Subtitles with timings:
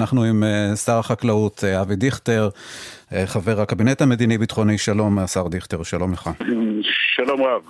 [0.00, 2.48] אנחנו עם אה, שר החקלאות אה, אבי דיכטר,
[3.12, 6.30] אה, חבר הקבינט המדיני-ביטחוני, שלום השר דיכטר, שלום לך.
[7.16, 7.62] שלום רב.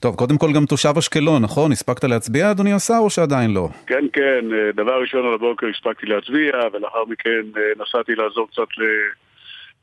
[0.00, 1.72] טוב, קודם כל גם תושב אשקלון, נכון?
[1.72, 3.68] הספקת להצביע, אדוני השר, או שעדיין לא?
[3.86, 8.68] כן, כן, דבר ראשון על הבוקר הספקתי להצביע, ולאחר מכן נסעתי לעזור קצת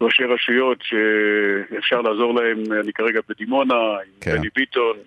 [0.01, 4.37] לראשי רשויות שאפשר לעזור להם, אני כרגע בדימונה, עם כן.
[4.37, 4.97] בני ביטון.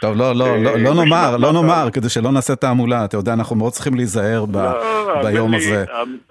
[0.00, 3.04] טוב, לא, לא, לא, לא נאמר, לא נאמר, כדי שלא נעשה תעמולה.
[3.04, 5.84] אתה יודע, אנחנו מאוד צריכים להיזהר לא, ביום הזה.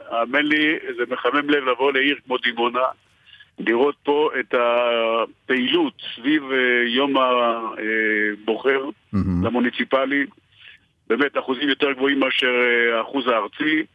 [0.10, 2.86] האמן לי, זה מחמם לב לבוא לעיר כמו דימונה,
[3.59, 8.82] לראות פה את הפעילות סביב אה, יום הבוחר
[9.14, 10.26] למוניציפלי,
[11.08, 13.86] באמת אחוזים יותר גבוהים מאשר אה, האחוז הארצי.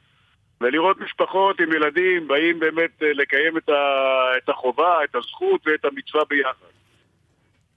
[0.61, 6.70] ולראות משפחות עם ילדים באים באמת אה, לקיים את החובה, את הזכות ואת המצווה ביחד.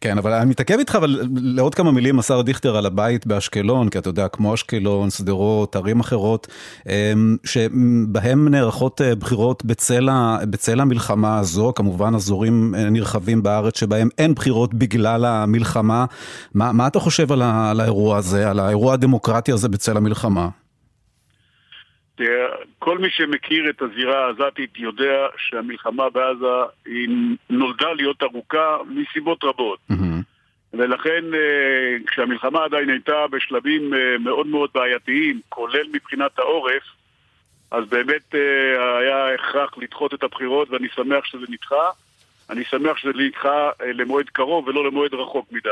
[0.04, 3.98] כן, אבל אני מתעכב איתך, אבל לעוד כמה מילים, השר דיכטר, על הבית באשקלון, כי
[3.98, 6.48] אתה יודע, כמו אשקלון, שדרות, ערים אחרות,
[6.90, 10.10] אמ, שבהם נערכות אה, בחירות בצל,
[10.50, 16.06] בצל המלחמה הזו, כמובן אזורים אה, נרחבים בארץ שבהם אין בחירות בגלל המלחמה.
[16.54, 20.50] מה, מה אתה חושב על, ה, על האירוע הזה, על האירוע הדמוקרטי הזה בצל המלחמה?
[22.80, 26.46] כל מי שמכיר את הזירה העזתית יודע שהמלחמה בעזה
[26.86, 27.10] היא
[27.50, 29.80] נולדה להיות ארוכה מסיבות רבות.
[29.92, 30.24] Mm-hmm.
[30.74, 36.84] ולכן אה, כשהמלחמה עדיין הייתה בשלבים אה, מאוד מאוד בעייתיים, כולל מבחינת העורף,
[37.72, 41.90] אז באמת אה, היה הכרח לדחות את הבחירות ואני שמח שזה נדחה.
[42.50, 45.70] אני שמח שזה נדחה למועד קרוב ולא למועד רחוק מדי.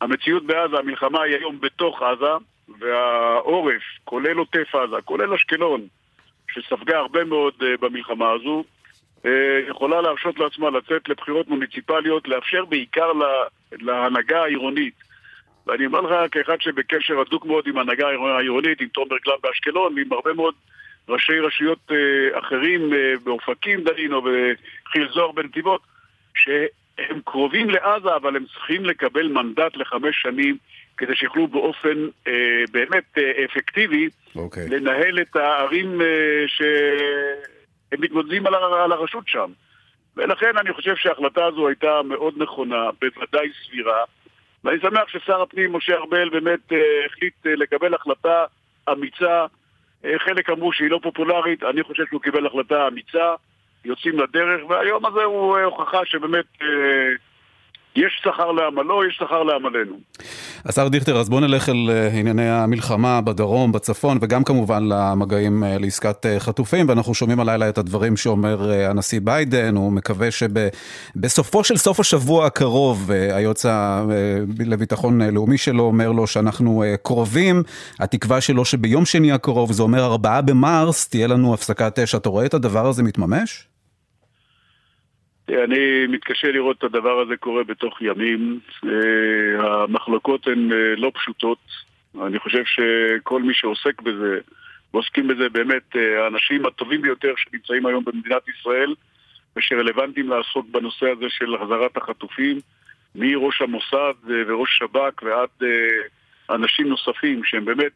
[0.00, 2.32] המציאות בעזה, המלחמה היא היום בתוך עזה,
[2.80, 5.86] והעורף, כולל עוטף עזה, כולל אשקלון,
[6.52, 8.64] שספגה הרבה מאוד uh, במלחמה הזו,
[9.22, 9.28] uh,
[9.68, 13.26] יכולה להרשות לעצמה לצאת לבחירות מוניציפליות, לאפשר בעיקר לה,
[13.72, 14.94] להנהגה העירונית.
[15.66, 20.12] ואני אומר לך, כאחד שבקשר הדוק מאוד עם ההנהגה העירונית, עם תומר גלם באשקלון, ועם
[20.12, 20.54] הרבה מאוד
[21.08, 22.90] ראשי רשויות uh, אחרים
[23.24, 25.80] באופקים דנינו וחיל זוהר בנתיבות,
[26.34, 30.56] שהם קרובים לעזה, אבל הם צריכים לקבל מנדט לחמש שנים
[30.98, 32.32] כדי שיוכלו באופן אה,
[32.72, 34.38] באמת אה, אפקטיבי okay.
[34.38, 34.68] אוקיי.
[34.68, 39.50] לנהל את הערים אה, שהם מתמודדים על, על הרשות שם.
[40.16, 44.04] ולכן אני חושב שההחלטה הזו הייתה מאוד נכונה, בוודאי סבירה,
[44.64, 48.44] ואני שמח ששר הפנים משה ארבל באמת אה, החליט אה, לקבל החלטה
[48.92, 49.46] אמיצה.
[50.04, 53.34] אה, חלק אמרו שהיא לא פופולרית, אני חושב שהוא קיבל החלטה אמיצה,
[53.84, 56.46] יוצאים לדרך, והיום הזה הוא אה, הוכחה שבאמת...
[56.62, 57.08] אה,
[57.96, 60.00] יש שכר לעמלו, יש שכר לעמלנו.
[60.64, 65.78] השר דיכטר, אז בוא נלך אל אה, ענייני המלחמה בדרום, בצפון, וגם כמובן למגעים אה,
[65.78, 71.76] לעסקת אה, חטופים, ואנחנו שומעים הלילה את הדברים שאומר הנשיא ביידן, הוא מקווה שבסופו של
[71.76, 73.66] סוף השבוע הקרוב, היועץ
[74.58, 77.62] לביטחון לאומי שלו אומר לו שאנחנו קרובים,
[78.00, 82.14] התקווה שלו שביום שני הקרוב, זה אומר ארבעה במרס, תהיה לנו הפסקת אש.
[82.14, 83.67] אתה רואה את הדבר הזה מתממש?
[85.48, 88.60] אני מתקשה לראות את הדבר הזה קורה בתוך ימים.
[88.84, 91.58] אה, המחלוקות הן אה, לא פשוטות.
[92.26, 94.38] אני חושב שכל מי שעוסק בזה,
[94.94, 98.94] ועוסקים בזה באמת אה, האנשים הטובים ביותר שנמצאים היום במדינת ישראל,
[99.56, 102.60] ושרלוונטיים לעסוק בנושא הזה של החזרת החטופים,
[103.14, 105.70] מראש המוסד וראש שב"כ ועד
[106.50, 107.92] אנשים נוספים שהם באמת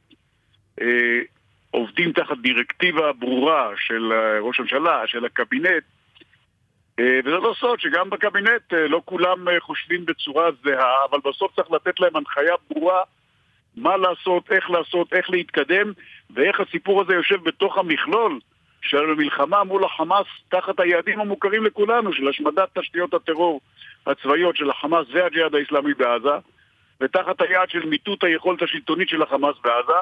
[1.70, 5.82] עובדים תחת דירקטיבה ברורה של ראש הממשלה, של הקבינט,
[7.00, 11.70] וזה לא סוד שגם בקבינט אה, לא כולם אה, חושבים בצורה זהה, אבל בסוף צריך
[11.70, 13.02] לתת להם הנחיה ברורה
[13.76, 15.92] מה לעשות, איך לעשות, איך להתקדם,
[16.30, 18.40] ואיך הסיפור הזה יושב בתוך המכלול
[18.82, 23.60] של המלחמה מול החמאס תחת היעדים המוכרים לכולנו של השמדת תשתיות הטרור
[24.06, 26.36] הצבאיות של החמאס והג'יהאד האיסלאמי בעזה,
[27.00, 29.98] ותחת היעד של מיטוט היכולת השלטונית של החמאס בעזה,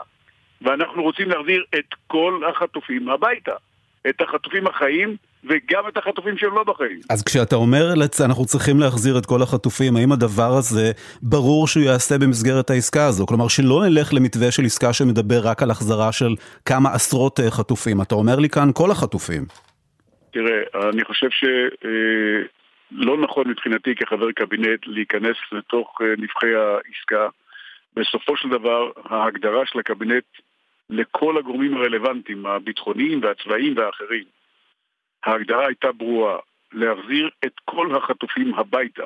[0.63, 3.55] ואנחנו רוצים להחזיר את כל החטופים הביתה.
[4.09, 7.01] את החטופים החיים וגם את החטופים שהם לא בחיים.
[7.11, 10.93] אז כשאתה אומר אנחנו צריכים להחזיר את כל החטופים, האם הדבר הזה
[11.23, 13.27] ברור שהוא יעשה במסגרת העסקה הזו?
[13.27, 16.35] כלומר שלא נלך למתווה של עסקה שמדבר רק על החזרה של
[16.65, 18.03] כמה עשרות אה, חטופים.
[18.03, 19.43] אתה אומר לי כאן כל החטופים.
[20.33, 27.29] תראה, אני חושב שלא אה, נכון מבחינתי כחבר קבינט להיכנס לתוך אה, נבחי העסקה.
[27.97, 30.25] בסופו של דבר, ההגדרה של הקבינט
[30.91, 34.25] לכל הגורמים הרלוונטיים, הביטחוניים והצבאיים והאחרים.
[35.25, 36.39] ההגדרה הייתה ברורה,
[36.73, 39.05] להחזיר את כל החטופים הביתה.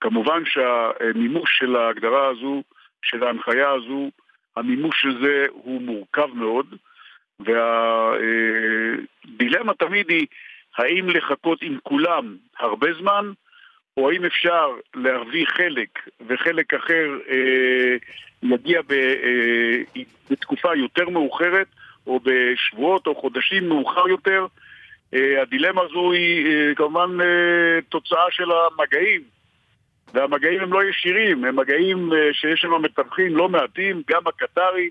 [0.00, 2.62] כמובן שהמימוש של ההגדרה הזו,
[3.02, 4.10] של ההנחיה הזו,
[4.56, 6.74] המימוש של זה הוא מורכב מאוד,
[7.40, 8.24] והדילמה
[9.74, 10.26] תמיד היא
[10.76, 13.32] האם לחכות עם כולם הרבה זמן,
[13.96, 15.88] או האם אפשר להביא חלק
[16.26, 17.96] וחלק אחר אה,
[18.42, 19.82] יגיע אה,
[20.30, 21.66] בתקופה יותר מאוחרת,
[22.06, 24.46] או בשבועות או חודשים מאוחר יותר.
[25.12, 27.10] הדילמה הזו היא כמובן
[27.88, 29.22] תוצאה של המגעים,
[30.14, 34.90] והמגעים הם לא ישירים, הם מגעים שיש שם מתווכים לא מעטים, גם הקטרים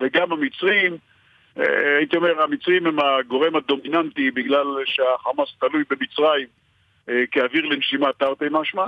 [0.00, 0.96] וגם המצרים.
[1.96, 6.46] הייתי אומר, המצרים הם הגורם הדומיננטי בגלל שהחמאס תלוי במצרים
[7.30, 8.86] כאוויר לנשימה תרתי משמע.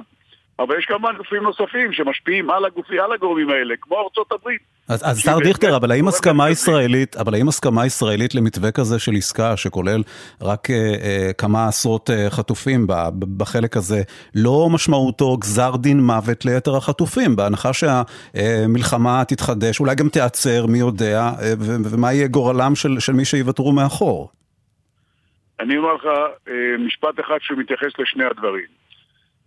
[0.60, 4.60] אבל יש כמובן גופים נוספים שמשפיעים על הגופים, על הגורמים האלה, כמו ארצות הברית.
[4.88, 9.12] אז, אז שר דיכטר, אבל האם הסכמה ישראלית, אבל האם הסכמה ישראלית למתווה כזה של
[9.16, 10.02] עסקה שכולל
[10.42, 12.92] רק אה, אה, כמה עשרות אה, חטופים ב,
[13.36, 14.02] בחלק הזה,
[14.34, 21.20] לא משמעותו גזר דין מוות ליתר החטופים, בהנחה שהמלחמה תתחדש, אולי גם תיעצר, מי יודע,
[21.42, 21.52] אה,
[21.92, 24.30] ומה יהיה גורלם של, של מי שיוותרו מאחור?
[25.60, 26.06] אני אומר לך
[26.48, 28.79] אה, משפט אחד שמתייחס לשני הדברים.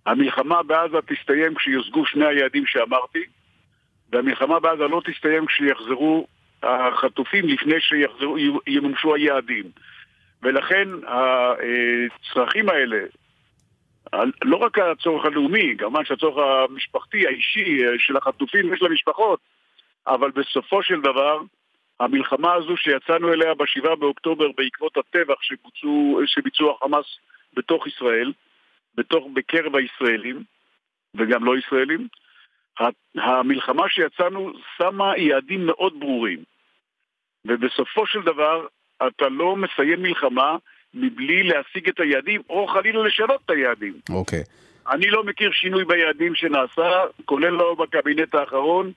[0.06, 3.24] המלחמה בעזה תסתיים כשיושגו שני היעדים שאמרתי,
[4.12, 6.28] והמלחמה בעזה לא תסתיים כשיחזרו
[6.64, 9.66] החטופים לפני שימומשו היעדים.
[10.44, 13.00] ולכן הצרכים האלה,
[14.44, 19.40] לא רק הצורך הלאומי, כמובן שהצורך המשפחתי, האישי של החטופים ושל המשפחות,
[20.08, 21.42] אבל בסופו של דבר,
[22.00, 27.06] המלחמה הזו שיצאנו אליה ב-7 באוקטובר בעקבות הטבח שבוצעו, שביצעו החמאס
[27.54, 28.32] בתוך ישראל,
[28.96, 30.44] בתוך, בקרב הישראלים,
[31.18, 32.08] וגם לא ישראלים,
[33.16, 36.44] המלחמה שיצאנו שמה יעדים מאוד ברורים.
[37.48, 38.68] ובסופו של דבר,
[39.08, 40.58] אתה לא מסיים מלחמה
[40.94, 43.94] מבלי להשיג את היעדים, או חלילה לשנות את היעדים.
[44.10, 44.42] אוקיי.
[44.42, 44.64] Okay.
[44.92, 48.92] אני לא מכיר שינוי ביעדים שנעשה, כולל לא בקבינט האחרון,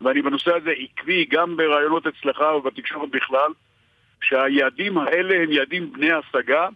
[0.00, 3.50] ואני בנושא הזה עקבי גם ברעיונות אצלך ובתקשורת בכלל,
[4.22, 6.68] שהיעדים האלה הם יעדים בני השגה,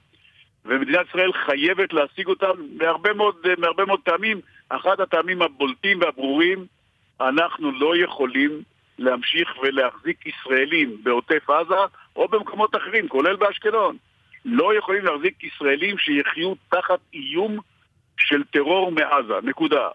[0.65, 4.41] ומדינת ישראל חייבת להשיג אותם מהרבה מאוד, מהרבה מאוד טעמים.
[4.69, 6.67] אחד הטעמים הבולטים והברורים,
[7.21, 8.63] אנחנו לא יכולים
[8.99, 11.75] להמשיך ולהחזיק ישראלים בעוטף עזה
[12.17, 13.97] או במקומות אחרים, כולל באשקלון.
[14.45, 17.59] לא יכולים להחזיק ישראלים שיחיו תחת איום
[18.17, 19.89] של טרור מעזה, נקודה.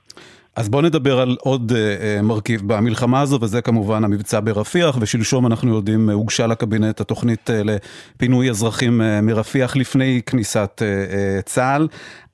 [0.58, 5.76] אז בואו נדבר על עוד uh, מרכיב במלחמה הזו, וזה כמובן המבצע ברפיח, ושלשום אנחנו
[5.76, 11.88] יודעים, הוגשה לקבינט התוכנית uh, לפינוי אזרחים uh, מרפיח לפני כניסת uh, uh, צה"ל.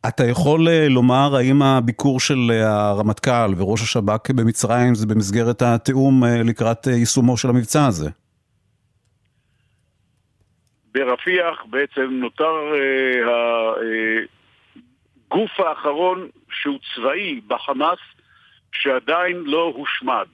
[0.08, 6.24] אתה יכול uh, לומר האם הביקור של uh, הרמטכ"ל וראש השב"כ במצרים זה במסגרת התיאום
[6.24, 8.10] uh, לקראת uh, יישומו של המבצע הזה?
[10.94, 13.28] ברפיח בעצם נותר uh,
[15.32, 18.00] הגוף האחרון שהוא צבאי בחמאס,
[18.74, 20.26] שעדיין לא הושמד.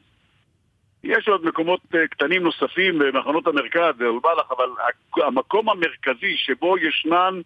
[1.04, 4.70] יש עוד מקומות אה, קטנים נוספים במחנות המרכז, באלבלח, אבל
[5.18, 7.42] המקום המרכזי שבו ישנן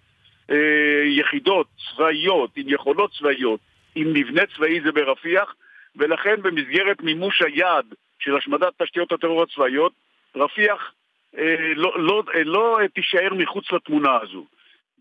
[0.52, 3.60] אה, יחידות צבאיות, עם יכולות צבאיות,
[3.96, 5.56] עם מבנה צבאי זה ברפיח,
[5.96, 7.86] ולכן במסגרת מימוש היעד
[8.20, 9.92] של השמדת תשתיות הטרור הצבאיות,
[10.36, 10.94] רפיח
[11.38, 14.46] אה, לא, לא, אה, לא תישאר מחוץ לתמונה הזו.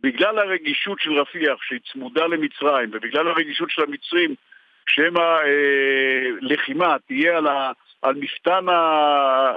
[0.02, 4.34] בגלל הרגישות של רפיח שהיא צמודה למצרים, ובגלל הרגישות של המצרים
[4.94, 7.72] שמא אה, לחימה תהיה על, ה,
[8.02, 8.66] על מפתן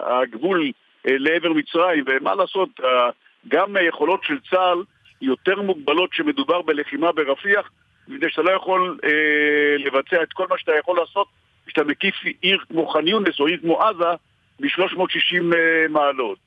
[0.06, 0.72] הגבול
[1.08, 3.10] אה, לעבר מצרים, ומה לעשות, אה,
[3.48, 4.84] גם היכולות של צה"ל
[5.22, 7.70] יותר מוגבלות כשמדובר בלחימה ברפיח,
[8.08, 11.28] מפני שאתה לא יכול אה, לבצע את כל מה שאתה יכול לעשות
[11.66, 14.12] כשאתה מקיף עיר כמו ח'אן יונס או עיר כמו עזה
[14.60, 16.38] ב-360 אה, מעלות.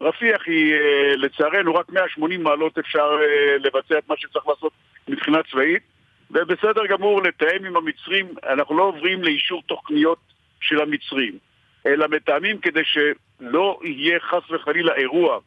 [0.00, 4.72] רפיח היא, אה, לצערנו, רק 180 מעלות אפשר אה, לבצע את מה שצריך לעשות
[5.08, 5.82] מבחינה צבאית.
[6.30, 10.18] ובסדר גמור לתאם עם המצרים, אנחנו לא עוברים לאישור תוכניות
[10.60, 11.38] של המצרים,
[11.86, 15.38] אלא מתאמים כדי שלא יהיה חס וחלילה אירוע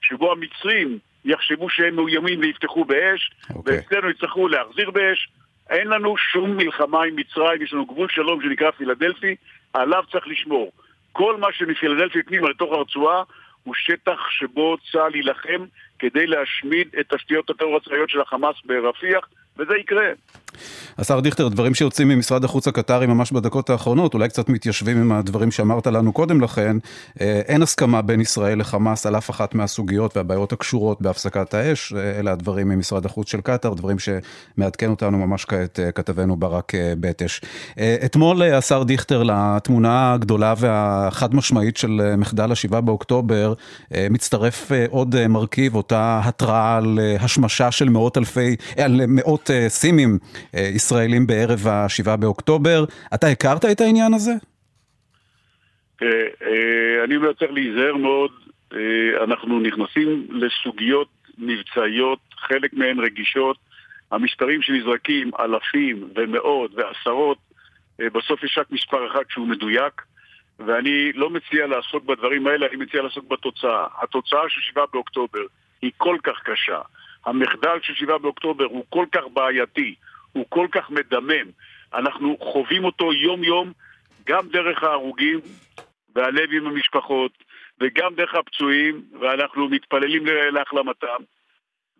[0.00, 3.54] שבו המצרים יחשבו שהם מאוימים ויפתחו באש, okay.
[3.54, 3.76] אוקיי.
[3.76, 5.28] ואצלנו יצטרכו להחזיר באש.
[5.70, 9.36] אין לנו שום מלחמה עם מצרים, יש לנו גבול שלום שנקרא פילדלפי,
[9.72, 10.72] עליו צריך לשמור.
[11.12, 13.22] כל מה שמפילדלפי פנימה לתוך הרצועה
[13.62, 15.64] הוא שטח שבו צה"ל יילחם
[15.98, 19.28] כדי להשמיד את תשתיות הטרור הצבאיות של החמאס ברפיח,
[19.58, 20.06] וזה יקרה.
[20.98, 25.50] השר דיכטר, דברים שיוצאים ממשרד החוץ הקטרי ממש בדקות האחרונות, אולי קצת מתיישבים עם הדברים
[25.50, 26.76] שאמרת לנו קודם לכן.
[27.20, 31.92] אה, אין הסכמה בין ישראל לחמאס על אף אחת מהסוגיות והבעיות הקשורות בהפסקת האש.
[31.92, 36.72] אה, אלה הדברים ממשרד החוץ של קטר, דברים שמעדכן אותנו ממש כעת אה, כתבנו ברק
[37.00, 37.40] בטש.
[38.04, 43.54] אתמול השר דיכטר לתמונה הגדולה והחד משמעית של מחדל ה-7 באוקטובר,
[44.10, 50.18] מצטרף עוד מרכיב, אותה התראה על השמשה של מאות אלפי, על מאות סימים
[50.54, 52.84] ישראלים בערב ה-7 באוקטובר.
[53.14, 54.32] אתה הכרת את העניין הזה?
[56.02, 58.30] אה, אני אומר, צריך להיזהר מאוד.
[58.72, 63.56] אה, אנחנו נכנסים לסוגיות מבצעיות, חלק מהן רגישות.
[64.10, 67.38] המספרים שנזרקים, אלפים ומאות ועשרות,
[67.98, 70.02] בסוף יש רק מספר אחד שהוא מדויק.
[70.58, 73.86] ואני לא מציע לעסוק בדברים האלה, אני מציע לעסוק בתוצאה.
[74.02, 75.42] התוצאה של 7 באוקטובר
[75.82, 76.80] היא כל כך קשה.
[77.26, 79.94] המחדל של 7 באוקטובר הוא כל כך בעייתי,
[80.36, 81.50] הוא כל כך מדמם.
[81.94, 83.72] אנחנו חווים אותו יום-יום,
[84.26, 85.40] גם דרך ההרוגים
[86.14, 87.32] והלב עם המשפחות,
[87.80, 91.22] וגם דרך הפצועים, ואנחנו מתפללים להחלמתם,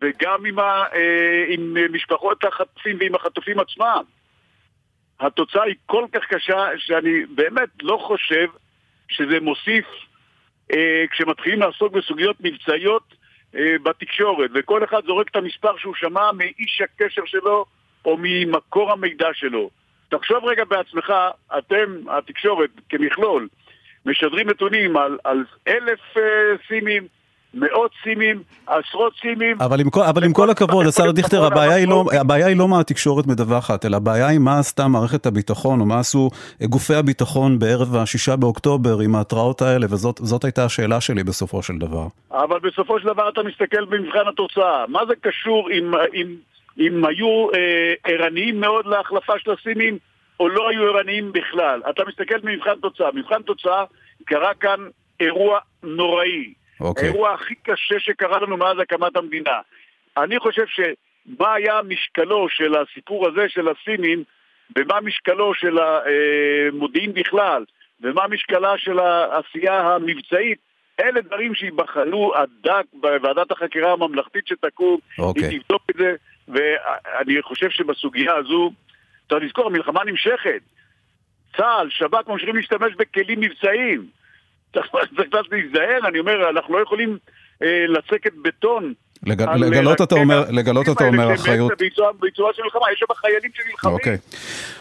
[0.01, 4.03] וגם עם, ה, אה, עם משפחות החטופים ועם החטופים עצמם.
[5.19, 8.47] התוצאה היא כל כך קשה, שאני באמת לא חושב
[9.09, 9.85] שזה מוסיף,
[10.73, 13.13] אה, כשמתחילים לעסוק בסוגיות מבצעיות
[13.55, 17.65] אה, בתקשורת, וכל אחד זורק את המספר שהוא שמע מאיש הקשר שלו
[18.07, 19.69] או ממקור המידע שלו.
[20.09, 21.13] תחשוב רגע בעצמך,
[21.57, 23.47] אתם, התקשורת כמכלול,
[24.05, 26.19] משדרים נתונים על, על אלף uh,
[26.67, 27.07] סימים,
[27.53, 29.57] מאות סימים, עשרות סימים.
[29.59, 32.67] אבל עם כל, אבל עם כל הכבוד, השר דיכטר, הבעיה היא, לא, הבעיה היא לא
[32.67, 36.29] מה התקשורת מדווחת, אלא הבעיה היא מה עשתה מערכת הביטחון, או מה עשו
[36.63, 42.07] גופי הביטחון בערב השישה באוקטובר עם ההתראות האלה, וזאת הייתה השאלה שלי בסופו של דבר.
[42.31, 44.85] אבל בסופו של דבר אתה מסתכל במבחן התוצאה.
[44.87, 46.35] מה זה קשור אם, אם,
[46.79, 49.97] אם היו אה, ערניים מאוד להחלפה של הסימים,
[50.39, 51.81] או לא היו ערניים בכלל?
[51.89, 53.09] אתה מסתכל במבחן תוצאה.
[53.13, 53.83] מבחן תוצאה
[54.25, 54.79] קרה כאן
[55.19, 56.53] אירוע נוראי.
[56.53, 56.83] Okay.
[56.83, 57.03] אוקיי.
[57.03, 59.59] האירוע הכי קשה שקרה לנו מאז הקמת המדינה.
[60.17, 64.23] אני חושב שמה היה משקלו של הסיפור הזה של הסינים,
[64.77, 67.65] ומה משקלו של המודיעין בכלל,
[68.01, 70.57] ומה משקלה של העשייה המבצעית,
[70.99, 75.21] אלה דברים שייבחנו הדק בוועדת החקירה הממלכתית שתקום, okay.
[75.21, 75.59] היא אוקיי.
[75.59, 76.15] תבדוק את זה,
[76.47, 78.71] ואני חושב שבסוגיה הזו,
[79.29, 80.61] צריך לזכור, המלחמה נמשכת.
[81.57, 84.07] צה"ל, שב"כ ממשיכים להשתמש בכלים מבצעיים.
[84.73, 87.17] צריך קצת להיזהר, אני אומר, אנחנו לא יכולים
[87.63, 88.93] אה, לצקת בטון.
[89.25, 91.71] לגלות אתה אומר, לגלות אתה אומר אחריות.
[92.19, 93.93] בעיצומה של מלחמה, יש שם חיילים שנלחמים.
[93.93, 94.17] אוקיי.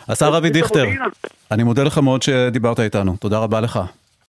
[0.09, 0.85] השר אבי דיכטר,
[1.51, 3.81] אני מודה לך מאוד שדיברת איתנו, תודה רבה לך.